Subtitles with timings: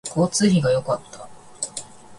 [0.03, 1.29] 交通費が良かった